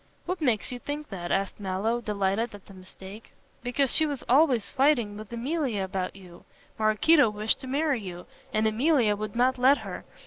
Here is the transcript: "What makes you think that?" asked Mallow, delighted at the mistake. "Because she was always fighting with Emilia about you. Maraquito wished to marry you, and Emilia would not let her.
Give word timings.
"What 0.25 0.41
makes 0.41 0.71
you 0.71 0.79
think 0.79 1.09
that?" 1.09 1.31
asked 1.31 1.59
Mallow, 1.59 2.01
delighted 2.01 2.55
at 2.55 2.65
the 2.65 2.73
mistake. 2.73 3.33
"Because 3.61 3.91
she 3.91 4.07
was 4.07 4.23
always 4.27 4.71
fighting 4.71 5.15
with 5.15 5.31
Emilia 5.31 5.83
about 5.83 6.15
you. 6.15 6.43
Maraquito 6.79 7.29
wished 7.29 7.59
to 7.59 7.67
marry 7.67 8.01
you, 8.01 8.25
and 8.51 8.65
Emilia 8.65 9.15
would 9.15 9.35
not 9.35 9.59
let 9.59 9.77
her. 9.85 10.03